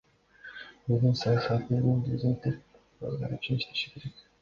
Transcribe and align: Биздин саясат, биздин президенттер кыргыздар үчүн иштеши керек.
Биздин 0.87 1.19
саясат, 1.19 1.69
биздин 1.69 2.03
президенттер 2.09 2.59
кыргыздар 2.65 3.41
үчүн 3.41 3.65
иштеши 3.65 3.97
керек. 3.97 4.31